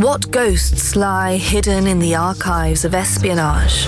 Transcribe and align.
What 0.00 0.30
ghosts 0.30 0.96
lie 0.96 1.36
hidden 1.36 1.86
in 1.86 1.98
the 1.98 2.14
archives 2.14 2.86
of 2.86 2.94
espionage? 2.94 3.84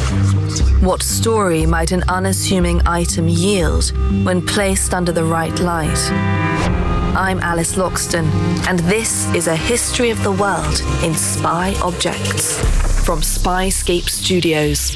What 0.82 1.02
story 1.02 1.64
might 1.64 1.90
an 1.90 2.04
unassuming 2.06 2.82
item 2.86 3.28
yield 3.28 3.90
when 4.22 4.44
placed 4.44 4.92
under 4.92 5.10
the 5.10 5.24
right 5.24 5.58
light? 5.60 5.98
I'm 7.16 7.40
Alice 7.40 7.76
Loxton, 7.76 8.26
and 8.68 8.80
this 8.80 9.32
is 9.34 9.46
a 9.46 9.56
history 9.56 10.10
of 10.10 10.22
the 10.22 10.32
world 10.32 10.82
in 11.02 11.14
spy 11.14 11.74
objects 11.82 12.58
from 13.06 13.22
Spyscape 13.22 14.10
Studios. 14.10 14.94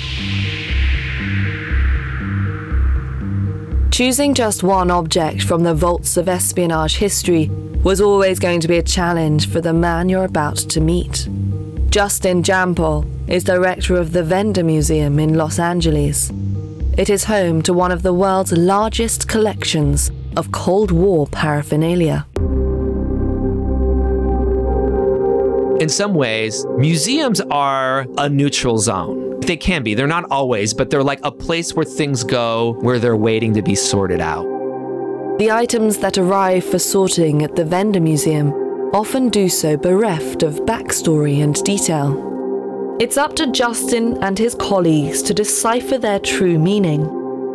Choosing 3.97 4.35
just 4.35 4.63
one 4.63 4.91
object 4.91 5.43
from 5.45 5.63
the 5.63 5.75
vaults 5.75 6.19
of 6.19 6.29
espionage 6.29 6.97
history 6.97 7.49
was 7.83 7.99
always 7.99 8.39
going 8.39 8.61
to 8.61 8.69
be 8.69 8.77
a 8.77 8.83
challenge 8.83 9.49
for 9.49 9.63
the 9.63 9.73
man 9.73 10.11
you're 10.11 10.27
about 10.27 10.57
to 10.57 10.83
meet. 10.83 11.27
Justin 11.89 12.43
Jampol 12.43 13.07
is 13.27 13.43
director 13.43 13.97
of 13.97 14.13
the 14.13 14.21
Wende 14.21 14.63
Museum 14.63 15.19
in 15.19 15.33
Los 15.33 15.59
Angeles. 15.59 16.31
It 16.99 17.09
is 17.09 17.25
home 17.25 17.63
to 17.63 17.73
one 17.73 17.91
of 17.91 18.03
the 18.03 18.13
world's 18.13 18.53
largest 18.53 19.29
collections 19.29 20.11
of 20.37 20.53
Cold 20.53 20.91
War 20.91 21.27
paraphernalia. 21.29 22.27
In 25.81 25.89
some 25.89 26.13
ways, 26.13 26.67
museums 26.77 27.41
are 27.51 28.05
a 28.19 28.29
neutral 28.29 28.77
zone. 28.77 29.26
They 29.47 29.57
can 29.57 29.83
be. 29.83 29.95
They're 29.95 30.07
not 30.07 30.31
always, 30.31 30.75
but 30.75 30.91
they're 30.91 31.05
like 31.05 31.21
a 31.23 31.31
place 31.31 31.73
where 31.75 31.85
things 31.85 32.25
go 32.25 32.77
where 32.81 32.99
they're 32.99 33.17
waiting 33.17 33.55
to 33.55 33.63
be 33.63 33.75
sorted 33.75 34.21
out. 34.21 34.45
The 35.39 35.53
items 35.53 35.99
that 35.99 36.19
arrive 36.19 36.65
for 36.65 36.79
sorting 36.79 37.43
at 37.43 37.55
the 37.55 37.65
Wende 37.65 38.01
museum 38.03 38.53
often 38.93 39.29
do 39.29 39.49
so 39.49 39.77
bereft 39.77 40.43
of 40.43 40.55
backstory 40.61 41.43
and 41.43 41.63
detail. 41.63 42.97
It's 42.99 43.19
up 43.19 43.37
to 43.37 43.53
Justin 43.53 44.17
and 44.23 44.39
his 44.39 44.55
colleagues 44.55 45.23
to 45.23 45.35
decipher 45.35 45.99
their 45.99 46.19
true 46.19 46.59
meaning. 46.59 47.03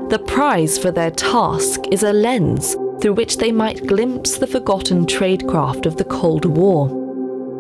The 0.09 0.20
prize 0.20 0.78
for 0.78 0.92
their 0.92 1.11
task 1.11 1.81
is 1.92 2.03
a 2.03 2.14
lens 2.14 2.76
through 3.02 3.14
which 3.14 3.38
they 3.38 3.52
might 3.52 3.88
glimpse 3.88 4.38
the 4.38 4.45
forgotten 4.45 5.05
tradecraft 5.05 5.88
of 5.88 5.98
the 5.98 6.05
Cold 6.05 6.45
War. 6.45 6.88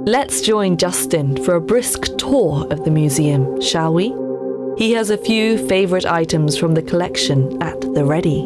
Let's 0.05 0.41
join 0.41 0.77
Justin 0.77 1.43
for 1.43 1.55
a 1.55 1.61
brisk 1.61 2.17
tour 2.17 2.67
of 2.71 2.85
the 2.85 2.91
museum, 2.91 3.59
shall 3.59 3.93
we? 3.93 4.13
He 4.81 4.93
has 4.93 5.11
a 5.11 5.17
few 5.17 5.67
favourite 5.67 6.07
items 6.07 6.57
from 6.57 6.73
the 6.73 6.81
collection 6.81 7.61
at 7.61 7.79
the 7.81 8.03
ready. 8.03 8.41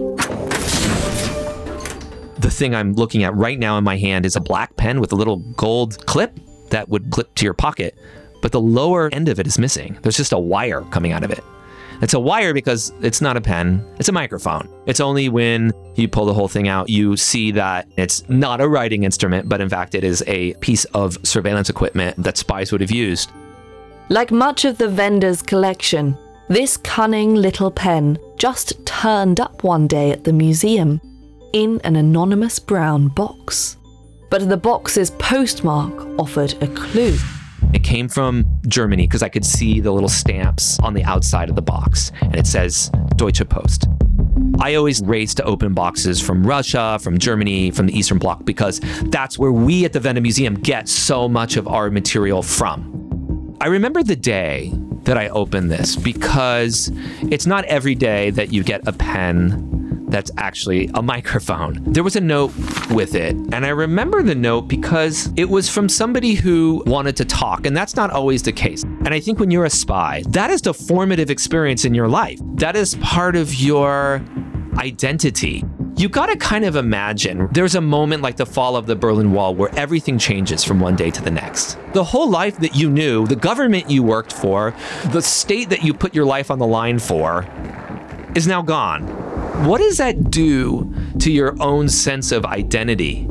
The 2.39 2.51
thing 2.51 2.75
I'm 2.75 2.91
looking 2.91 3.23
at 3.23 3.33
right 3.33 3.57
now 3.57 3.77
in 3.77 3.85
my 3.85 3.95
hand 3.95 4.25
is 4.25 4.35
a 4.35 4.41
black 4.41 4.75
pen 4.75 4.99
with 4.99 5.13
a 5.13 5.15
little 5.15 5.37
gold 5.37 6.05
clip 6.07 6.37
that 6.71 6.89
would 6.89 7.09
clip 7.09 7.33
to 7.35 7.45
your 7.45 7.53
pocket, 7.53 7.97
but 8.41 8.51
the 8.51 8.59
lower 8.59 9.09
end 9.13 9.29
of 9.29 9.39
it 9.39 9.47
is 9.47 9.57
missing. 9.57 9.97
There's 10.01 10.17
just 10.17 10.33
a 10.33 10.37
wire 10.37 10.81
coming 10.91 11.13
out 11.13 11.23
of 11.23 11.31
it. 11.31 11.41
It's 12.01 12.13
a 12.13 12.19
wire 12.19 12.53
because 12.53 12.91
it's 13.01 13.21
not 13.21 13.37
a 13.37 13.41
pen, 13.41 13.81
it's 13.97 14.09
a 14.09 14.11
microphone. 14.11 14.67
It's 14.87 14.99
only 14.99 15.29
when 15.29 15.71
you 15.95 16.09
pull 16.09 16.25
the 16.25 16.33
whole 16.33 16.49
thing 16.49 16.67
out, 16.67 16.89
you 16.89 17.15
see 17.15 17.51
that 17.51 17.87
it's 17.95 18.27
not 18.27 18.59
a 18.59 18.67
writing 18.67 19.05
instrument, 19.05 19.47
but 19.47 19.61
in 19.61 19.69
fact, 19.69 19.95
it 19.95 20.03
is 20.03 20.21
a 20.27 20.53
piece 20.55 20.83
of 20.93 21.17
surveillance 21.25 21.69
equipment 21.69 22.21
that 22.21 22.35
spies 22.35 22.73
would 22.73 22.81
have 22.81 22.91
used. 22.91 23.31
Like 24.09 24.31
much 24.31 24.65
of 24.65 24.77
the 24.77 24.89
Wende's 24.89 25.41
collection, 25.41 26.15
this 26.47 26.77
cunning 26.77 27.35
little 27.35 27.71
pen 27.71 28.19
just 28.37 28.85
turned 28.85 29.39
up 29.39 29.63
one 29.63 29.87
day 29.87 30.11
at 30.11 30.23
the 30.23 30.33
museum 30.33 31.01
in 31.53 31.81
an 31.83 31.95
anonymous 31.95 32.59
brown 32.59 33.07
box. 33.07 33.77
But 34.29 34.47
the 34.47 34.57
box's 34.57 35.11
postmark 35.11 35.93
offered 36.19 36.53
a 36.61 36.67
clue. 36.67 37.17
It 37.73 37.83
came 37.83 38.07
from 38.07 38.45
Germany 38.67 39.07
because 39.07 39.23
I 39.23 39.29
could 39.29 39.45
see 39.45 39.79
the 39.79 39.91
little 39.91 40.09
stamps 40.09 40.79
on 40.79 40.93
the 40.93 41.03
outside 41.03 41.49
of 41.49 41.55
the 41.55 41.61
box, 41.61 42.11
and 42.21 42.35
it 42.35 42.45
says 42.45 42.91
Deutsche 43.15 43.47
Post. 43.49 43.87
I 44.59 44.75
always 44.75 45.01
race 45.01 45.33
to 45.35 45.43
open 45.43 45.73
boxes 45.73 46.21
from 46.21 46.45
Russia, 46.45 46.99
from 47.01 47.17
Germany, 47.17 47.71
from 47.71 47.87
the 47.87 47.97
Eastern 47.97 48.17
Bloc 48.17 48.45
because 48.45 48.79
that's 49.05 49.39
where 49.39 49.51
we 49.51 49.85
at 49.85 49.93
the 49.93 49.99
Wende 49.99 50.21
Museum 50.21 50.55
get 50.55 50.87
so 50.87 51.27
much 51.27 51.57
of 51.57 51.67
our 51.67 51.89
material 51.89 52.43
from. 52.43 53.57
I 53.61 53.67
remember 53.67 54.03
the 54.03 54.15
day 54.15 54.71
that 55.05 55.17
I 55.17 55.29
open 55.29 55.69
this 55.69 55.95
because 55.95 56.91
it's 57.23 57.45
not 57.45 57.65
every 57.65 57.95
day 57.95 58.31
that 58.31 58.51
you 58.51 58.63
get 58.63 58.87
a 58.87 58.93
pen 58.93 59.75
that's 60.07 60.31
actually 60.37 60.89
a 60.93 61.01
microphone. 61.01 61.81
There 61.83 62.03
was 62.03 62.15
a 62.15 62.21
note 62.21 62.53
with 62.91 63.15
it, 63.15 63.35
and 63.51 63.65
I 63.65 63.69
remember 63.69 64.21
the 64.23 64.35
note 64.35 64.63
because 64.63 65.31
it 65.35 65.49
was 65.49 65.69
from 65.69 65.89
somebody 65.89 66.35
who 66.35 66.83
wanted 66.85 67.15
to 67.17 67.25
talk, 67.25 67.65
and 67.65 67.75
that's 67.75 67.95
not 67.95 68.11
always 68.11 68.43
the 68.43 68.51
case. 68.51 68.83
And 68.83 69.09
I 69.09 69.19
think 69.19 69.39
when 69.39 69.51
you're 69.51 69.65
a 69.65 69.69
spy, 69.69 70.23
that 70.29 70.51
is 70.51 70.61
the 70.61 70.73
formative 70.73 71.29
experience 71.29 71.85
in 71.85 71.93
your 71.93 72.07
life. 72.07 72.39
That 72.55 72.75
is 72.75 72.95
part 72.95 73.35
of 73.35 73.55
your 73.55 74.23
identity 74.77 75.63
you 75.97 76.09
got 76.09 76.25
to 76.25 76.35
kind 76.35 76.65
of 76.65 76.75
imagine 76.75 77.47
there's 77.53 77.75
a 77.75 77.81
moment 77.81 78.21
like 78.21 78.35
the 78.35 78.45
fall 78.45 78.75
of 78.75 78.85
the 78.85 78.95
Berlin 78.95 79.31
Wall 79.31 79.55
where 79.55 79.73
everything 79.77 80.17
changes 80.17 80.61
from 80.61 80.81
one 80.81 80.95
day 80.97 81.09
to 81.09 81.21
the 81.21 81.31
next. 81.31 81.77
The 81.93 82.03
whole 82.03 82.29
life 82.29 82.57
that 82.57 82.75
you 82.75 82.89
knew, 82.89 83.25
the 83.25 83.35
government 83.37 83.89
you 83.89 84.03
worked 84.03 84.33
for, 84.33 84.73
the 85.11 85.21
state 85.21 85.69
that 85.69 85.83
you 85.83 85.93
put 85.93 86.13
your 86.13 86.25
life 86.25 86.51
on 86.51 86.59
the 86.59 86.67
line 86.67 86.99
for 86.99 87.47
is 88.35 88.45
now 88.45 88.61
gone. 88.61 89.03
What 89.65 89.77
does 89.77 89.97
that 89.97 90.29
do 90.29 90.93
to 91.19 91.31
your 91.31 91.55
own 91.61 91.87
sense 91.87 92.33
of 92.33 92.43
identity? 92.45 93.29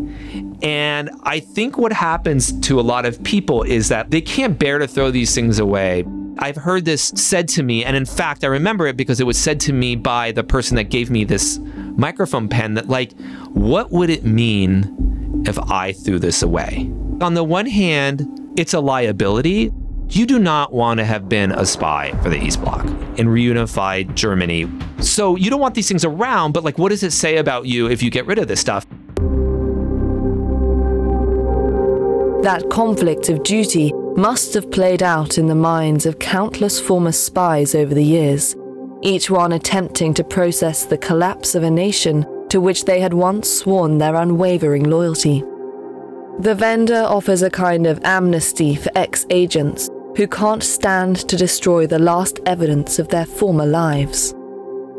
And 0.62 1.10
I 1.24 1.40
think 1.40 1.76
what 1.76 1.92
happens 1.92 2.58
to 2.60 2.80
a 2.80 2.82
lot 2.82 3.04
of 3.04 3.22
people 3.22 3.62
is 3.62 3.90
that 3.90 4.10
they 4.10 4.22
can't 4.22 4.58
bear 4.58 4.78
to 4.78 4.88
throw 4.88 5.10
these 5.10 5.34
things 5.34 5.58
away. 5.58 6.04
I've 6.38 6.56
heard 6.56 6.86
this 6.86 7.12
said 7.14 7.48
to 7.50 7.62
me, 7.62 7.84
and 7.84 7.94
in 7.94 8.06
fact, 8.06 8.42
I 8.42 8.48
remember 8.48 8.86
it 8.86 8.96
because 8.96 9.20
it 9.20 9.26
was 9.26 9.38
said 9.38 9.60
to 9.60 9.72
me 9.72 9.94
by 9.94 10.32
the 10.32 10.42
person 10.42 10.76
that 10.76 10.84
gave 10.84 11.10
me 11.10 11.24
this 11.24 11.60
microphone 11.96 12.48
pen 12.48 12.74
that, 12.74 12.88
like, 12.88 13.12
what 13.50 13.90
would 13.90 14.10
it 14.10 14.24
mean 14.24 15.42
if 15.46 15.58
I 15.58 15.92
threw 15.92 16.18
this 16.18 16.42
away? 16.42 16.90
On 17.20 17.34
the 17.34 17.44
one 17.44 17.66
hand, 17.66 18.26
it's 18.56 18.74
a 18.74 18.80
liability. 18.80 19.72
You 20.10 20.26
do 20.26 20.38
not 20.38 20.72
want 20.72 20.98
to 20.98 21.04
have 21.04 21.28
been 21.28 21.52
a 21.52 21.64
spy 21.64 22.12
for 22.22 22.28
the 22.28 22.36
East 22.36 22.60
Bloc 22.60 22.84
in 23.18 23.26
reunified 23.26 24.14
Germany. 24.14 24.70
So 25.00 25.36
you 25.36 25.50
don't 25.50 25.60
want 25.60 25.74
these 25.74 25.88
things 25.88 26.04
around, 26.04 26.52
but 26.52 26.64
like, 26.64 26.78
what 26.78 26.90
does 26.90 27.02
it 27.02 27.12
say 27.12 27.38
about 27.38 27.66
you 27.66 27.88
if 27.88 28.02
you 28.02 28.10
get 28.10 28.26
rid 28.26 28.38
of 28.38 28.48
this 28.48 28.60
stuff? 28.60 28.86
That 32.42 32.68
conflict 32.70 33.30
of 33.30 33.42
duty 33.42 33.92
must 34.16 34.52
have 34.54 34.70
played 34.70 35.02
out 35.02 35.38
in 35.38 35.46
the 35.46 35.54
minds 35.54 36.04
of 36.04 36.18
countless 36.18 36.78
former 36.78 37.12
spies 37.12 37.74
over 37.74 37.94
the 37.94 38.04
years 38.04 38.54
each 39.04 39.30
one 39.30 39.52
attempting 39.52 40.14
to 40.14 40.24
process 40.24 40.84
the 40.86 40.98
collapse 40.98 41.54
of 41.54 41.62
a 41.62 41.70
nation 41.70 42.26
to 42.48 42.60
which 42.60 42.84
they 42.84 43.00
had 43.00 43.12
once 43.12 43.48
sworn 43.48 43.98
their 43.98 44.14
unwavering 44.14 44.84
loyalty. 44.84 45.40
The 46.40 46.56
Wende 46.56 47.04
offers 47.04 47.42
a 47.42 47.50
kind 47.50 47.86
of 47.86 48.02
amnesty 48.02 48.74
for 48.74 48.90
ex 48.96 49.26
agents 49.30 49.88
who 50.16 50.26
can't 50.26 50.62
stand 50.62 51.28
to 51.28 51.36
destroy 51.36 51.86
the 51.86 51.98
last 51.98 52.40
evidence 52.46 52.98
of 52.98 53.08
their 53.08 53.26
former 53.26 53.66
lives. 53.66 54.34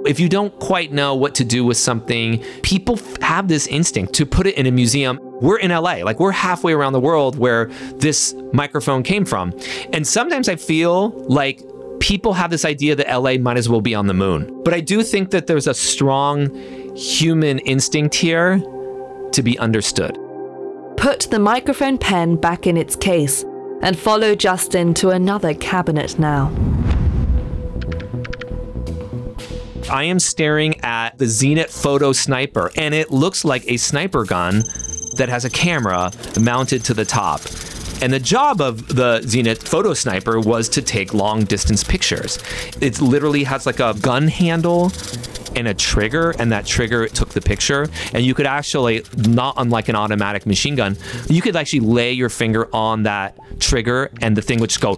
If 0.05 0.19
you 0.19 0.29
don't 0.29 0.57
quite 0.59 0.91
know 0.91 1.15
what 1.15 1.33
to 1.35 1.43
do 1.43 1.65
with 1.65 1.77
something, 1.77 2.43
people 2.61 2.99
have 3.21 3.47
this 3.47 3.65
instinct 3.65 4.13
to 4.13 4.25
put 4.25 4.45
it 4.45 4.55
in 4.55 4.67
a 4.67 4.71
museum. 4.71 5.19
We're 5.41 5.57
in 5.57 5.71
LA, 5.71 6.03
like 6.03 6.19
we're 6.19 6.31
halfway 6.31 6.73
around 6.73 6.93
the 6.93 6.99
world 6.99 7.39
where 7.39 7.65
this 7.95 8.35
microphone 8.53 9.01
came 9.01 9.25
from. 9.25 9.51
And 9.93 10.05
sometimes 10.05 10.47
I 10.47 10.57
feel 10.57 11.09
like 11.27 11.59
people 12.05 12.33
have 12.33 12.51
this 12.51 12.65
idea 12.65 12.95
that 12.95 13.07
LA 13.11 13.35
might 13.35 13.57
as 13.57 13.67
well 13.67 13.81
be 13.81 13.95
on 13.95 14.05
the 14.05 14.13
moon. 14.13 14.61
But 14.63 14.75
I 14.75 14.79
do 14.79 15.01
think 15.01 15.31
that 15.31 15.47
there's 15.47 15.65
a 15.65 15.73
strong 15.73 16.53
human 16.95 17.57
instinct 17.59 18.13
here 18.13 18.59
to 19.31 19.41
be 19.41 19.57
understood. 19.57 20.15
Put 20.97 21.21
the 21.31 21.39
microphone 21.39 21.97
pen 21.97 22.35
back 22.35 22.67
in 22.67 22.77
its 22.77 22.95
case 22.95 23.43
and 23.81 23.97
follow 23.97 24.35
Justin 24.35 24.93
to 24.93 25.09
another 25.09 25.55
cabinet 25.55 26.19
now. 26.19 26.53
I 29.89 30.03
am 30.03 30.19
staring 30.19 30.79
at 30.81 31.17
the 31.17 31.25
Zenit 31.25 31.71
Photo 31.71 32.11
Sniper, 32.11 32.69
and 32.75 32.93
it 32.93 33.09
looks 33.09 33.43
like 33.43 33.63
a 33.67 33.77
sniper 33.77 34.25
gun 34.25 34.63
that 35.17 35.29
has 35.29 35.43
a 35.43 35.49
camera 35.49 36.11
mounted 36.39 36.83
to 36.85 36.93
the 36.93 37.05
top. 37.05 37.41
And 38.01 38.11
the 38.11 38.19
job 38.19 38.61
of 38.61 38.95
the 38.95 39.21
Zenith 39.21 39.67
photo 39.67 39.93
sniper 39.93 40.39
was 40.39 40.69
to 40.69 40.81
take 40.81 41.13
long 41.13 41.43
distance 41.45 41.83
pictures. 41.83 42.39
It 42.81 43.01
literally 43.01 43.43
has 43.45 43.65
like 43.65 43.79
a 43.79 43.93
gun 44.01 44.27
handle 44.27 44.91
and 45.55 45.67
a 45.67 45.73
trigger, 45.73 46.35
and 46.37 46.51
that 46.51 46.65
trigger 46.65 47.07
took 47.07 47.29
the 47.29 47.41
picture. 47.41 47.87
And 48.13 48.25
you 48.25 48.33
could 48.33 48.45
actually, 48.45 49.03
not 49.15 49.55
unlike 49.57 49.89
an 49.89 49.95
automatic 49.95 50.45
machine 50.45 50.75
gun, 50.75 50.97
you 51.27 51.41
could 51.41 51.55
actually 51.55 51.79
lay 51.79 52.11
your 52.11 52.29
finger 52.29 52.67
on 52.75 53.03
that 53.03 53.37
trigger, 53.59 54.11
and 54.21 54.35
the 54.35 54.41
thing 54.41 54.59
would 54.59 54.69
just 54.69 54.81
go 54.81 54.97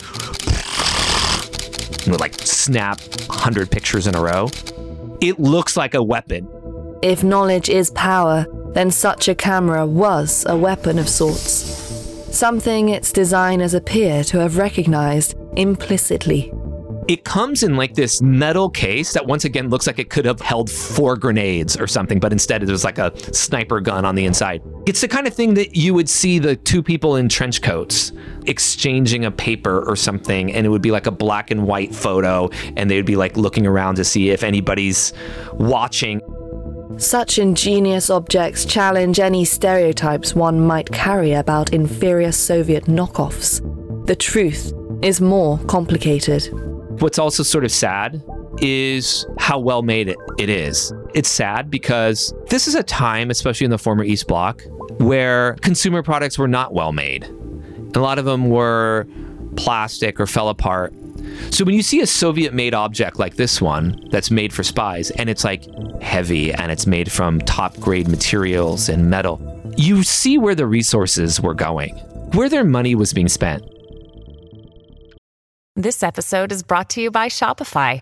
and 2.02 2.08
would 2.12 2.20
like 2.20 2.34
snap 2.40 3.00
100 3.28 3.70
pictures 3.70 4.08
in 4.08 4.16
a 4.16 4.22
row. 4.22 4.50
It 5.22 5.40
looks 5.40 5.78
like 5.78 5.94
a 5.94 6.04
weapon. 6.04 6.48
If 7.02 7.24
knowledge 7.24 7.70
is 7.70 7.92
power, 7.92 8.48
then 8.74 8.92
such 8.92 9.28
a 9.28 9.36
camera 9.36 9.86
was 9.86 10.46
a 10.48 10.58
weapon 10.58 10.98
of 11.00 11.08
sorts. 11.08 11.67
Something 12.38 12.90
its 12.90 13.12
designers 13.12 13.74
appear 13.74 14.24
to 14.26 14.38
have 14.38 14.58
recognized 14.58 15.34
implicitly. 15.56 16.54
It 17.08 17.24
comes 17.24 17.64
in 17.64 17.76
like 17.78 17.96
this 17.96 18.22
metal 18.22 18.70
case 18.70 19.14
that 19.14 19.26
once 19.26 19.44
again 19.44 19.70
looks 19.70 19.88
like 19.88 19.98
it 19.98 20.12
could 20.12 20.26
have 20.26 20.40
held 20.40 20.70
four 20.70 21.16
grenades 21.16 21.76
or 21.76 21.88
something, 21.88 22.20
but 22.20 22.32
instead 22.32 22.62
there's 22.62 22.84
like 22.84 23.00
a 23.00 23.12
sniper 23.34 23.82
gun 23.82 24.06
on 24.06 24.14
the 24.14 24.24
inside. 24.24 24.62
It's 24.86 25.02
the 25.02 25.08
kind 25.08 25.26
of 25.26 25.34
thing 25.34 25.56
that 25.56 25.76
you 25.76 25.96
would 25.96 26.08
see 26.08 26.38
the 26.38 26.56
two 26.56 26.84
people 26.84 27.16
in 27.16 27.28
trench 27.28 27.64
coats 27.64 28.12
exchanging 28.46 29.26
a 29.26 29.32
paper 29.32 29.84
or 29.90 29.96
something, 29.96 30.54
and 30.54 30.64
it 30.64 30.70
would 30.70 30.84
be 30.84 30.92
like 30.92 31.08
a 31.08 31.12
black 31.12 31.50
and 31.50 31.66
white 31.66 31.96
photo, 31.96 32.52
and 32.76 32.88
they 32.92 32.98
would 32.98 33.08
be 33.08 33.16
like 33.16 33.36
looking 33.36 33.66
around 33.66 33.96
to 33.96 34.04
see 34.04 34.30
if 34.30 34.44
anybody's 34.44 35.12
watching. 35.54 36.22
Such 36.98 37.38
ingenious 37.38 38.10
objects 38.10 38.66
challenge 38.66 39.20
any 39.20 39.46
stereotypes 39.46 40.34
one 40.34 40.60
might 40.60 40.92
carry 40.92 41.34
about 41.34 41.72
inferior 41.72 42.32
Soviet 42.32 42.86
knockoffs. 42.86 43.62
The 44.08 44.16
truth 44.16 44.74
is 45.04 45.22
more 45.22 45.60
complicated. 45.66 46.50
What's 47.00 47.20
also 47.20 47.44
sort 47.44 47.66
of 47.66 47.72
sad 47.72 48.24
is 48.60 49.28
how 49.38 49.60
well 49.60 49.84
made 49.84 50.08
it, 50.08 50.18
it 50.40 50.50
is. 50.50 50.92
It's 51.14 51.30
sad 51.30 51.70
because 51.70 52.34
this 52.50 52.68
is 52.68 52.74
a 52.74 52.82
time, 52.82 53.30
especially 53.30 53.66
in 53.66 53.72
the 53.72 53.78
former 53.78 54.04
East 54.04 54.28
Bloc, 54.28 54.64
where 54.98 55.54
consumer 55.62 56.02
products 56.02 56.40
were 56.40 56.48
not 56.48 56.74
well 56.74 56.94
made. 56.94 57.26
A 57.96 58.00
lot 58.00 58.18
of 58.18 58.26
them 58.26 58.50
were 58.50 59.06
plastic 59.56 60.20
or 60.20 60.26
fell 60.26 60.50
apart. 60.50 60.94
So 61.52 61.66
when 61.66 61.76
you 61.76 61.82
see 61.82 62.02
a 62.02 62.08
Soviet 62.08 62.54
made 62.54 62.74
object 62.74 63.20
like 63.20 63.36
this 63.36 63.62
one 63.62 64.08
that's 64.12 64.30
made 64.30 64.54
for 64.54 64.64
spies 64.64 65.12
and 65.12 65.30
it's 65.30 65.44
like 65.44 65.66
heavy 66.02 66.54
and 66.54 66.72
it's 66.72 66.86
made 66.86 67.12
from 67.12 67.40
top 67.42 67.78
grade 67.80 68.08
materials 68.08 68.90
and 68.90 69.10
metal, 69.10 69.42
you 69.78 70.04
see 70.04 70.38
where 70.38 70.56
the 70.56 70.66
resources 70.66 71.42
were 71.42 71.54
going, 71.54 71.96
where 72.34 72.50
their 72.50 72.64
money 72.64 72.96
was 72.96 73.14
being 73.14 73.30
spent. 73.30 73.64
This 75.76 76.02
episode 76.02 76.52
is 76.52 76.64
brought 76.64 76.90
to 76.92 77.02
you 77.02 77.12
by 77.12 77.28
Shopify. 77.28 78.02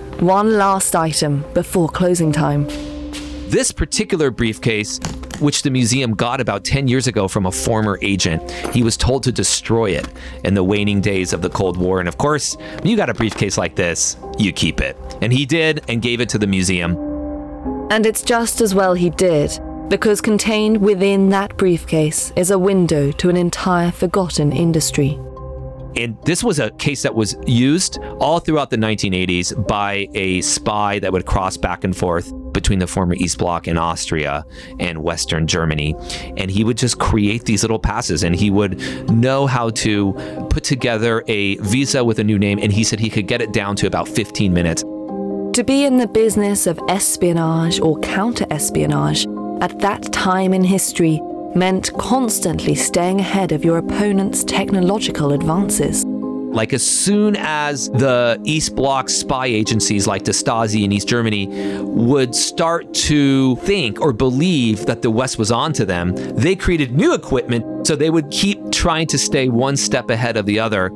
one 0.21 0.57
last 0.57 0.95
item 0.95 1.43
before 1.53 1.89
closing 1.89 2.31
time. 2.31 2.67
This 3.49 3.71
particular 3.71 4.31
briefcase, 4.31 4.99
which 5.39 5.63
the 5.63 5.71
museum 5.71 6.13
got 6.13 6.39
about 6.39 6.63
10 6.63 6.87
years 6.87 7.07
ago 7.07 7.27
from 7.27 7.47
a 7.47 7.51
former 7.51 7.97
agent, 8.01 8.49
he 8.73 8.83
was 8.83 8.95
told 8.95 9.23
to 9.23 9.31
destroy 9.31 9.89
it 9.91 10.07
in 10.43 10.53
the 10.53 10.63
waning 10.63 11.01
days 11.01 11.33
of 11.33 11.41
the 11.41 11.49
Cold 11.49 11.75
War. 11.75 11.99
And 11.99 12.07
of 12.07 12.17
course, 12.17 12.55
when 12.55 12.87
you 12.87 12.95
got 12.95 13.09
a 13.09 13.13
briefcase 13.13 13.57
like 13.57 13.75
this, 13.75 14.15
you 14.37 14.53
keep 14.53 14.79
it. 14.79 14.95
And 15.21 15.33
he 15.33 15.45
did 15.45 15.83
and 15.89 16.01
gave 16.01 16.21
it 16.21 16.29
to 16.29 16.37
the 16.37 16.47
museum. 16.47 16.95
And 17.89 18.05
it's 18.05 18.21
just 18.21 18.61
as 18.61 18.75
well 18.75 18.93
he 18.93 19.09
did, 19.09 19.59
because 19.89 20.21
contained 20.21 20.77
within 20.77 21.29
that 21.29 21.57
briefcase 21.57 22.31
is 22.35 22.51
a 22.51 22.59
window 22.59 23.11
to 23.13 23.29
an 23.29 23.35
entire 23.35 23.91
forgotten 23.91 24.53
industry. 24.53 25.19
And 25.95 26.17
this 26.23 26.43
was 26.43 26.59
a 26.59 26.71
case 26.71 27.03
that 27.03 27.15
was 27.15 27.35
used 27.45 27.99
all 28.19 28.39
throughout 28.39 28.69
the 28.69 28.77
1980s 28.77 29.67
by 29.67 30.07
a 30.13 30.41
spy 30.41 30.99
that 30.99 31.11
would 31.11 31.25
cross 31.25 31.57
back 31.57 31.83
and 31.83 31.95
forth 31.95 32.31
between 32.53 32.79
the 32.79 32.87
former 32.87 33.15
East 33.15 33.37
Bloc 33.37 33.67
in 33.67 33.77
Austria 33.77 34.45
and 34.79 35.03
Western 35.03 35.47
Germany. 35.47 35.95
And 36.37 36.51
he 36.51 36.63
would 36.63 36.77
just 36.77 36.99
create 36.99 37.45
these 37.45 37.63
little 37.63 37.79
passes 37.79 38.23
and 38.23 38.35
he 38.35 38.49
would 38.49 38.79
know 39.09 39.47
how 39.47 39.69
to 39.71 40.13
put 40.49 40.63
together 40.63 41.23
a 41.27 41.55
visa 41.57 42.03
with 42.03 42.19
a 42.19 42.23
new 42.23 42.39
name. 42.39 42.59
And 42.59 42.71
he 42.71 42.83
said 42.83 42.99
he 42.99 43.09
could 43.09 43.27
get 43.27 43.41
it 43.41 43.53
down 43.53 43.75
to 43.77 43.87
about 43.87 44.07
15 44.07 44.53
minutes. 44.53 44.83
To 44.83 45.63
be 45.65 45.83
in 45.83 45.97
the 45.97 46.07
business 46.07 46.67
of 46.67 46.79
espionage 46.87 47.79
or 47.81 47.99
counter 47.99 48.45
espionage 48.49 49.27
at 49.61 49.77
that 49.79 50.11
time 50.13 50.53
in 50.53 50.63
history 50.63 51.21
meant 51.55 51.91
constantly 51.97 52.75
staying 52.75 53.19
ahead 53.19 53.51
of 53.51 53.63
your 53.63 53.77
opponent's 53.77 54.43
technological 54.43 55.33
advances. 55.33 56.05
Like, 56.05 56.73
as 56.73 56.85
soon 56.85 57.37
as 57.37 57.89
the 57.91 58.37
East 58.43 58.75
Bloc 58.75 59.09
spy 59.09 59.45
agencies 59.45 60.05
like 60.05 60.25
the 60.25 60.33
Stasi 60.33 60.83
in 60.83 60.91
East 60.91 61.07
Germany 61.07 61.47
would 61.81 62.35
start 62.35 62.93
to 62.93 63.55
think 63.57 64.01
or 64.01 64.11
believe 64.11 64.85
that 64.85 65.01
the 65.01 65.09
West 65.09 65.37
was 65.37 65.49
onto 65.49 65.85
them, 65.85 66.13
they 66.35 66.57
created 66.57 66.91
new 66.91 67.13
equipment 67.13 67.87
so 67.87 67.95
they 67.95 68.09
would 68.09 68.29
keep 68.31 68.71
trying 68.71 69.07
to 69.07 69.17
stay 69.17 69.47
one 69.47 69.77
step 69.77 70.09
ahead 70.09 70.35
of 70.35 70.45
the 70.45 70.59
other. 70.59 70.89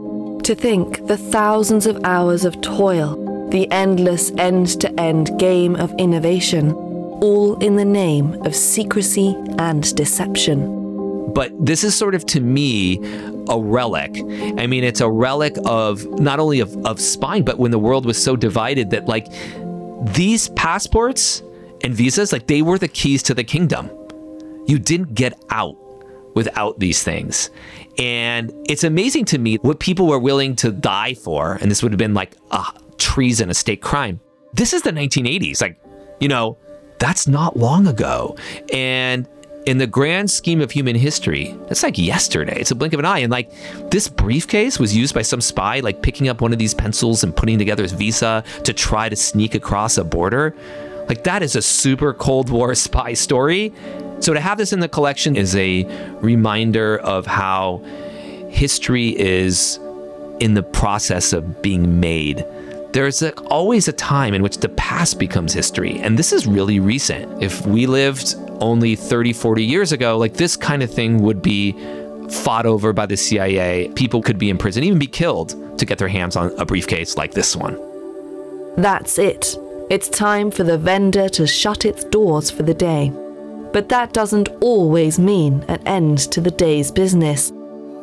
To 0.44 0.56
think 0.56 1.08
the 1.08 1.18
thousands 1.18 1.88
of 1.88 2.04
hours 2.04 2.44
of 2.44 2.60
toil, 2.60 3.16
the 3.50 3.72
endless 3.72 4.32
end 4.38 4.82
to 4.82 5.00
end 5.00 5.40
game 5.40 5.78
of 5.78 5.94
innovation, 5.98 6.76
all 7.22 7.58
in 7.60 7.76
the 7.76 7.86
name 7.86 8.42
of 8.46 8.56
secrecy 8.56 9.36
and 9.58 9.96
deception. 9.96 11.34
But 11.34 11.52
this 11.66 11.84
is 11.84 11.96
sort 11.96 12.16
of 12.16 12.26
to 12.28 12.40
me 12.40 12.98
a 13.50 13.60
relic. 13.60 14.18
I 14.58 14.68
mean, 14.68 14.84
it's 14.84 15.02
a 15.02 15.10
relic 15.10 15.56
of 15.66 16.06
not 16.20 16.40
only 16.40 16.60
of, 16.60 16.76
of 16.86 17.00
spying, 17.00 17.44
but 17.44 17.60
when 17.60 17.72
the 17.72 17.80
world 17.80 18.06
was 18.06 18.22
so 18.22 18.36
divided 18.36 18.90
that 18.92 19.08
like 19.08 19.28
these 20.14 20.50
passports 20.50 21.44
and 21.84 21.94
visas, 21.94 22.32
like 22.32 22.48
they 22.48 22.62
were 22.62 22.78
the 22.78 22.88
keys 22.88 23.22
to 23.24 23.34
the 23.34 23.44
kingdom. 23.44 23.90
You 24.66 24.80
didn't 24.80 25.14
get 25.14 25.38
out 25.50 25.76
without 26.36 26.80
these 26.80 27.04
things. 27.04 27.50
And 27.98 28.52
it's 28.68 28.84
amazing 28.84 29.26
to 29.26 29.38
me 29.38 29.56
what 29.58 29.80
people 29.80 30.08
were 30.08 30.20
willing 30.20 30.56
to 30.58 30.72
die 30.72 31.14
for. 31.14 31.58
And 31.62 31.72
this 31.72 31.82
would 31.82 31.92
have 31.92 32.00
been 32.00 32.14
like 32.14 32.36
a 32.52 32.64
treason, 32.98 33.50
a 33.50 33.54
state 33.54 33.82
crime. 33.82 34.20
This 34.54 34.74
is 34.74 34.82
the 34.82 34.92
1980s. 34.92 35.62
Like, 35.62 35.80
you 36.20 36.28
know, 36.28 36.58
that's 37.00 37.28
not 37.28 37.58
long 37.58 37.88
ago. 37.88 38.38
And 38.74 39.28
in 39.66 39.80
the 39.80 39.88
grand 39.88 40.30
scheme 40.30 40.62
of 40.62 40.72
human 40.72 40.96
history, 40.96 41.58
that's 41.68 41.82
like 41.82 41.98
yesterday. 41.98 42.60
It's 42.60 42.72
a 42.72 42.76
blink 42.76 42.94
of 42.94 43.00
an 43.00 43.06
eye. 43.06 43.20
And 43.20 43.32
like 43.32 43.52
this 43.90 44.08
briefcase 44.08 44.80
was 44.80 44.96
used 44.96 45.16
by 45.16 45.24
some 45.24 45.42
spy, 45.42 45.80
like 45.80 46.02
picking 46.02 46.28
up 46.30 46.42
one 46.42 46.54
of 46.54 46.60
these 46.60 46.74
pencils 46.74 47.24
and 47.24 47.36
putting 47.36 47.58
together 47.58 47.84
his 47.84 47.94
visa 47.94 48.44
to 48.64 48.74
try 48.74 49.10
to 49.10 49.16
sneak 49.16 49.56
across 49.56 49.98
a 49.98 50.04
border. 50.04 50.56
Like 51.08 51.24
that 51.24 51.42
is 51.42 51.56
a 51.56 51.62
super 51.62 52.14
Cold 52.14 52.50
War 52.50 52.76
spy 52.76 53.14
story. 53.14 53.74
So 54.20 54.34
to 54.34 54.40
have 54.40 54.58
this 54.58 54.72
in 54.72 54.80
the 54.80 54.88
collection 54.88 55.36
is 55.36 55.56
a 55.56 55.84
reminder 56.22 56.98
of 57.00 57.26
how 57.26 57.84
history 58.50 59.18
is 59.20 59.80
in 60.40 60.54
the 60.54 60.64
process 60.64 61.34
of 61.34 61.62
being 61.62 62.00
made 62.00 62.46
there's 62.96 63.22
a, 63.22 63.34
always 63.48 63.90
a 63.90 63.94
time 63.94 64.34
in 64.34 64.42
which 64.42 64.60
the 64.60 64.70
past 64.70 65.20
becomes 65.20 65.52
history. 65.52 66.00
And 66.00 66.18
this 66.18 66.32
is 66.32 66.48
really 66.48 66.80
recent. 66.80 67.44
If 67.44 67.66
we 67.68 67.88
lived 67.88 68.36
only 68.62 68.96
30, 68.96 69.34
40 69.34 69.66
years 69.66 69.92
ago, 69.92 70.18
like 70.18 70.36
this 70.36 70.56
kind 70.56 70.82
of 70.82 70.90
thing 70.90 71.22
would 71.22 71.42
be 71.42 71.74
fought 72.30 72.66
over 72.66 72.94
by 72.94 73.06
the 73.06 73.18
CIA. 73.18 73.90
People 73.96 74.22
could 74.22 74.40
be 74.40 74.50
in 74.50 74.58
prison, 74.58 74.82
even 74.86 74.98
be 74.98 75.08
killed 75.08 75.78
to 75.78 75.86
get 75.86 75.98
their 75.98 76.08
hands 76.08 76.38
on 76.38 76.58
a 76.58 76.66
briefcase 76.66 77.18
like 77.18 77.34
this 77.34 77.54
one. 77.54 77.78
That's 78.78 79.20
it. 79.20 79.58
It's 79.90 80.08
time 80.08 80.50
for 80.50 80.64
the 80.64 80.78
Wende 80.78 81.30
to 81.32 81.46
shut 81.46 81.84
its 81.84 82.06
doors 82.06 82.50
for 82.50 82.64
the 82.64 82.74
day. 82.74 83.12
But 83.74 83.90
that 83.90 84.14
doesn't 84.14 84.48
always 84.62 85.20
mean 85.20 85.66
an 85.68 85.86
end 85.86 86.20
to 86.32 86.40
the 86.40 86.50
day's 86.50 86.92
business. 86.92 87.52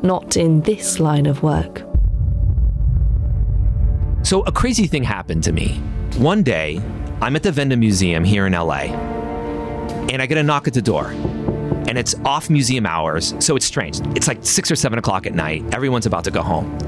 Not 0.02 0.37
in 0.37 0.61
this 0.61 1.00
line 1.00 1.25
of 1.25 1.42
work. 1.42 1.91
So, 4.33 4.41
a 4.45 4.51
crazy 4.51 4.87
thing 4.87 5.03
happened 5.03 5.45
to 5.45 5.53
me. 5.53 5.75
One 6.17 6.43
day, 6.43 6.81
I'm 7.21 7.37
at 7.37 7.43
the 7.43 7.51
Wende 7.51 7.79
Museum 7.79 8.25
here 8.25 8.47
in 8.47 8.55
LA, 8.55 8.85
and 10.09 10.23
I 10.23 10.25
get 10.25 10.39
a 10.39 10.43
knock 10.43 10.67
at 10.67 10.73
the 10.73 10.81
door. 10.81 11.09
and 11.87 11.99
it's 11.99 12.15
off 12.25 12.49
museum 12.49 12.87
hours, 12.87 13.35
so 13.41 13.57
it's 13.57 13.67
strange. 13.67 14.01
It's 14.17 14.27
like 14.29 14.39
six 14.41 14.71
or 14.71 14.75
seven 14.77 14.99
o'clock 14.99 15.27
at 15.27 15.35
night. 15.35 15.62
Everyone's 15.75 16.07
about 16.07 16.25
to 16.25 16.31
go 16.31 16.41
home. 16.41 16.79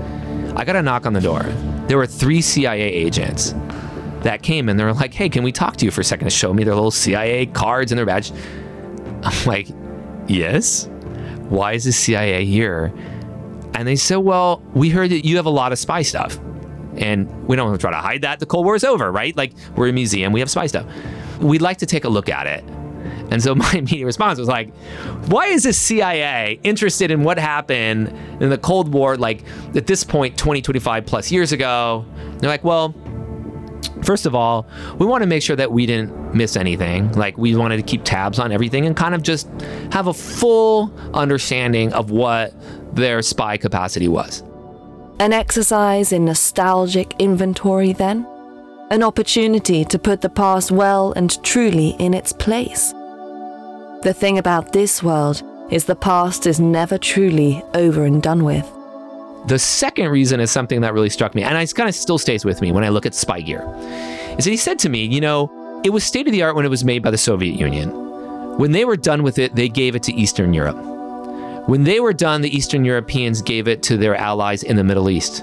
I 0.56 0.64
got 0.64 0.74
a 0.74 0.80
knock 0.82 1.04
on 1.04 1.12
the 1.12 1.20
door. 1.20 1.42
There 1.86 1.98
were 1.98 2.06
three 2.06 2.40
CIA 2.40 2.80
agents 2.80 3.54
that 4.22 4.40
came 4.40 4.70
and 4.70 4.80
they 4.80 4.84
were 4.84 4.94
like, 4.94 5.12
"Hey, 5.12 5.28
can 5.28 5.42
we 5.42 5.52
talk 5.52 5.76
to 5.76 5.84
you 5.84 5.90
for 5.90 6.00
a 6.00 6.04
second?" 6.04 6.28
To 6.28 6.30
show 6.30 6.54
me 6.54 6.64
their 6.64 6.74
little 6.74 6.90
CIA 6.90 7.44
cards 7.44 7.92
and 7.92 7.98
their 7.98 8.06
badge. 8.06 8.32
I'm 9.22 9.46
like, 9.46 9.68
"Yes." 10.28 10.88
Why 11.50 11.74
is 11.74 11.84
the 11.84 11.92
CIA 11.92 12.46
here? 12.46 12.90
And 13.74 13.86
they 13.86 13.96
said, 13.96 14.16
"Well, 14.16 14.62
we 14.72 14.88
heard 14.88 15.10
that 15.10 15.26
you 15.26 15.36
have 15.36 15.44
a 15.44 15.50
lot 15.50 15.72
of 15.72 15.78
spy 15.78 16.00
stuff." 16.00 16.38
And 16.96 17.46
we 17.46 17.56
don't 17.56 17.68
want 17.68 17.80
to 17.80 17.82
try 17.82 17.90
to 17.90 18.00
hide 18.00 18.22
that. 18.22 18.40
The 18.40 18.46
Cold 18.46 18.64
War 18.64 18.76
is 18.76 18.84
over, 18.84 19.10
right? 19.10 19.36
Like, 19.36 19.52
we're 19.76 19.88
a 19.88 19.92
museum, 19.92 20.32
we 20.32 20.40
have 20.40 20.50
spy 20.50 20.66
stuff. 20.66 20.86
We'd 21.40 21.62
like 21.62 21.78
to 21.78 21.86
take 21.86 22.04
a 22.04 22.08
look 22.08 22.28
at 22.28 22.46
it. 22.46 22.64
And 23.30 23.42
so 23.42 23.54
my 23.54 23.72
immediate 23.72 24.06
response 24.06 24.38
was 24.38 24.48
like, 24.48 24.74
why 25.26 25.46
is 25.46 25.64
the 25.64 25.72
CIA 25.72 26.60
interested 26.62 27.10
in 27.10 27.24
what 27.24 27.38
happened 27.38 28.08
in 28.40 28.50
the 28.50 28.58
Cold 28.58 28.92
War, 28.92 29.16
like 29.16 29.44
at 29.74 29.86
this 29.86 30.04
point, 30.04 30.38
20, 30.38 30.62
25 30.62 31.06
plus 31.06 31.30
years 31.30 31.52
ago? 31.52 32.04
They're 32.38 32.50
like, 32.50 32.64
well, 32.64 32.94
First 34.02 34.26
of 34.26 34.34
all, 34.34 34.66
we 34.98 35.06
want 35.06 35.22
to 35.22 35.26
make 35.26 35.42
sure 35.42 35.56
that 35.56 35.72
we 35.72 35.86
didn't 35.86 36.34
miss 36.34 36.56
anything. 36.56 37.10
Like, 37.12 37.38
we 37.38 37.54
wanted 37.56 37.78
to 37.78 37.82
keep 37.82 38.04
tabs 38.04 38.38
on 38.38 38.52
everything 38.52 38.84
and 38.84 38.94
kind 38.94 39.14
of 39.14 39.22
just 39.22 39.48
have 39.92 40.08
a 40.08 40.12
full 40.12 40.92
understanding 41.14 41.92
of 41.94 42.10
what 42.10 42.54
their 42.94 43.22
spy 43.22 43.56
capacity 43.56 44.08
was. 44.08 44.42
An 45.20 45.32
exercise 45.32 46.10
in 46.10 46.24
nostalgic 46.24 47.14
inventory, 47.20 47.92
then? 47.92 48.26
An 48.90 49.04
opportunity 49.04 49.84
to 49.84 49.96
put 49.96 50.20
the 50.20 50.28
past 50.28 50.72
well 50.72 51.12
and 51.12 51.42
truly 51.44 51.90
in 52.00 52.14
its 52.14 52.32
place. 52.32 52.92
The 54.02 54.12
thing 54.12 54.38
about 54.38 54.72
this 54.72 55.04
world 55.04 55.42
is 55.70 55.84
the 55.84 55.94
past 55.94 56.48
is 56.48 56.58
never 56.58 56.98
truly 56.98 57.62
over 57.74 58.04
and 58.04 58.20
done 58.20 58.42
with. 58.42 58.68
The 59.46 59.58
second 59.58 60.08
reason 60.08 60.40
is 60.40 60.50
something 60.50 60.80
that 60.80 60.92
really 60.92 61.10
struck 61.10 61.36
me, 61.36 61.44
and 61.44 61.56
it 61.56 61.74
kind 61.74 61.88
of 61.88 61.94
still 61.94 62.18
stays 62.18 62.44
with 62.44 62.60
me 62.60 62.72
when 62.72 62.82
I 62.82 62.88
look 62.88 63.06
at 63.06 63.14
spy 63.14 63.40
gear, 63.40 63.62
is 64.36 64.44
that 64.44 64.50
he 64.50 64.56
said 64.56 64.80
to 64.80 64.88
me, 64.88 65.04
you 65.04 65.20
know, 65.20 65.80
it 65.84 65.90
was 65.90 66.02
state 66.02 66.26
of 66.26 66.32
the 66.32 66.42
art 66.42 66.56
when 66.56 66.66
it 66.66 66.70
was 66.70 66.84
made 66.84 67.04
by 67.04 67.12
the 67.12 67.18
Soviet 67.18 67.54
Union. 67.54 67.90
When 68.58 68.72
they 68.72 68.84
were 68.84 68.96
done 68.96 69.22
with 69.22 69.38
it, 69.38 69.54
they 69.54 69.68
gave 69.68 69.94
it 69.94 70.02
to 70.04 70.14
Eastern 70.14 70.52
Europe. 70.52 70.93
When 71.66 71.84
they 71.84 71.98
were 71.98 72.12
done, 72.12 72.42
the 72.42 72.54
Eastern 72.54 72.84
Europeans 72.84 73.40
gave 73.40 73.68
it 73.68 73.82
to 73.84 73.96
their 73.96 74.14
allies 74.14 74.62
in 74.62 74.76
the 74.76 74.84
Middle 74.84 75.08
East. 75.08 75.42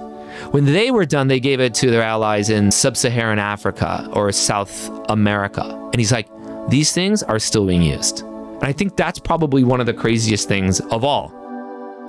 When 0.52 0.66
they 0.66 0.92
were 0.92 1.06
done, 1.06 1.28
they 1.28 1.40
gave 1.40 1.60
it 1.60 1.74
to 1.76 1.90
their 1.90 2.04
allies 2.04 2.52
in 2.52 2.72
sub 2.72 2.96
Saharan 2.96 3.40
Africa 3.40 4.08
or 4.14 4.32
South 4.32 4.90
America. 5.10 5.64
And 5.64 5.96
he's 5.96 6.12
like, 6.12 6.28
these 6.70 6.94
things 6.94 7.24
are 7.24 7.40
still 7.40 7.66
being 7.66 7.82
used. 7.82 8.22
And 8.22 8.64
I 8.64 8.72
think 8.72 8.96
that's 8.96 9.18
probably 9.18 9.64
one 9.64 9.80
of 9.80 9.88
the 9.88 9.96
craziest 9.96 10.48
things 10.48 10.80
of 10.80 11.04
all. 11.04 11.30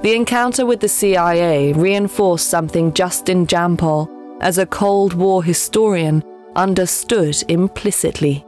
The 0.03 0.15
encounter 0.15 0.67
with 0.67 0.81
the 0.81 0.89
CIA 0.89 1.73
reinforced 1.73 2.51
something 2.51 2.93
Justin 2.93 3.47
Jampol, 3.47 4.11
as 4.43 4.59
a 4.59 4.67
Cold 4.67 5.15
War 5.15 5.43
historian, 5.43 6.23
understood 6.55 7.43
implicitly. 7.49 8.45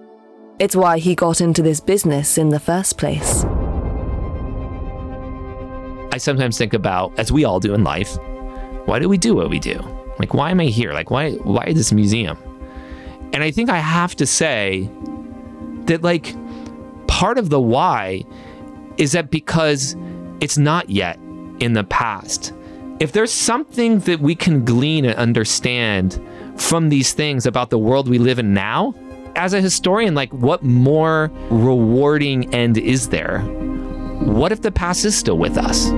It's 0.59 0.77
why 0.77 0.99
he 0.99 1.15
got 1.15 1.41
into 1.41 1.63
this 1.63 1.81
business 1.81 2.37
in 2.37 2.51
the 2.51 2.61
first 2.61 2.99
place. 2.99 3.47
I 6.15 6.19
sometimes 6.19 6.57
think 6.57 6.75
about, 6.75 7.19
as 7.19 7.33
we 7.33 7.45
all 7.45 7.59
do 7.59 7.75
in 7.75 7.83
life, 7.83 8.17
why 8.85 9.01
do 9.01 9.09
we 9.09 9.19
do 9.19 9.35
what 9.35 9.51
we 9.51 9.59
do? 9.59 9.81
Like, 10.21 10.33
why 10.33 10.53
am 10.53 10.61
I 10.61 10.67
here? 10.67 10.93
Like, 10.93 11.11
why, 11.11 11.33
why 11.33 11.73
this 11.73 11.91
museum? 11.91 12.39
And 13.33 13.43
I 13.43 13.51
think 13.51 13.69
I 13.69 13.79
have 13.79 14.15
to 14.17 14.25
say 14.25 14.89
that, 15.87 16.03
like, 16.03 16.37
part 17.09 17.37
of 17.37 17.51
the 17.51 17.61
why 17.61 18.23
is 18.97 19.11
that 19.11 19.33
because 19.33 19.97
it's 20.41 20.57
not 20.57 20.89
yet 20.89 21.19
in 21.59 21.73
the 21.73 21.83
past. 21.83 22.53
If 23.01 23.11
there's 23.11 23.33
something 23.33 23.99
that 24.01 24.21
we 24.21 24.37
can 24.37 24.65
glean 24.65 25.05
and 25.05 25.17
understand 25.17 26.25
from 26.55 26.91
these 26.91 27.13
things 27.13 27.45
about 27.45 27.71
the 27.71 27.79
world 27.79 28.09
we 28.09 28.19
live 28.19 28.39
in 28.39 28.55
now, 28.55 28.95
as 29.35 29.53
a 29.53 29.61
historian, 29.61 30.15
like, 30.15 30.33
what 30.33 30.63
more 30.63 31.33
rewarding 31.51 32.55
end 32.55 32.79
is 32.79 33.09
there? 33.09 33.45
What 34.25 34.53
if 34.53 34.63
the 34.63 34.73
past 34.73 35.05
is 35.05 35.15
still 35.15 35.37
with 35.37 35.59
us? 35.59 35.91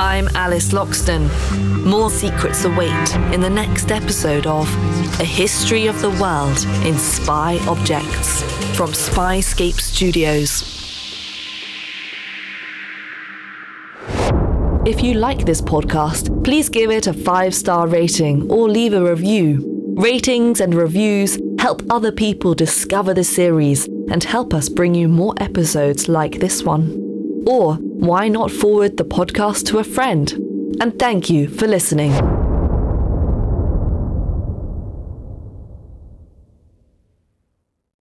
I'm 0.00 0.28
Alice 0.34 0.72
Loxton. 0.72 1.30
More 1.86 2.10
secrets 2.10 2.64
await 2.64 3.16
in 3.32 3.40
the 3.40 3.48
next 3.48 3.92
episode 3.92 4.46
of 4.46 4.66
A 5.20 5.24
History 5.24 5.86
of 5.86 6.00
the 6.02 6.10
World 6.10 6.58
in 6.84 6.98
Spy 6.98 7.58
Objects 7.68 8.42
from 8.76 8.90
Spyscape 8.90 9.80
Studios. 9.80 10.64
If 14.84 15.04
you 15.04 15.14
like 15.14 15.44
this 15.46 15.60
podcast, 15.62 16.42
please 16.42 16.68
give 16.68 16.90
it 16.90 17.06
a 17.06 17.12
five 17.12 17.54
star 17.54 17.86
rating 17.86 18.50
or 18.50 18.68
leave 18.68 18.92
a 18.92 19.02
review. 19.02 19.69
Ratings 20.00 20.62
and 20.62 20.74
reviews 20.74 21.38
help 21.58 21.82
other 21.90 22.10
people 22.10 22.54
discover 22.54 23.12
the 23.12 23.22
series 23.22 23.86
and 24.10 24.24
help 24.24 24.54
us 24.54 24.70
bring 24.70 24.94
you 24.94 25.08
more 25.08 25.34
episodes 25.36 26.08
like 26.08 26.40
this 26.40 26.62
one. 26.62 27.44
Or 27.46 27.74
why 27.74 28.28
not 28.28 28.50
forward 28.50 28.96
the 28.96 29.04
podcast 29.04 29.66
to 29.66 29.78
a 29.78 29.84
friend? 29.84 30.32
And 30.80 30.98
thank 30.98 31.28
you 31.28 31.48
for 31.48 31.66
listening. 31.66 32.39